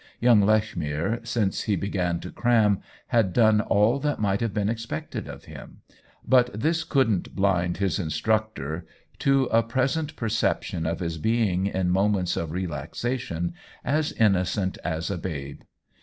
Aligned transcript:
Young 0.19 0.41
Lechmere, 0.41 1.19
since 1.23 1.65
he 1.65 1.75
began 1.75 2.19
to 2.21 2.31
cram, 2.31 2.81
had 3.09 3.33
done 3.33 3.61
all 3.61 3.99
that 3.99 4.17
might 4.19 4.41
have 4.41 4.51
been 4.51 4.67
expected 4.67 5.27
of 5.27 5.45
him; 5.45 5.81
but 6.27 6.49
this 6.59 6.83
couldn't 6.83 7.35
blind 7.35 7.77
his 7.77 7.99
instructor 7.99 8.87
to 9.19 9.43
a 9.51 9.61
present 9.61 10.15
perception 10.15 10.87
of 10.87 11.01
his 11.01 11.19
being 11.19 11.67
in 11.67 11.91
moments 11.91 12.35
of 12.35 12.51
re 12.51 12.65
laxation 12.65 13.53
as 13.85 14.11
innocent 14.13 14.79
as 14.83 15.11
a 15.11 15.19
babe. 15.19 15.61